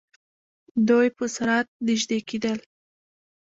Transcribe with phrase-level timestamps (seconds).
[0.87, 2.59] دوئ په سرعت نژدې کېدل.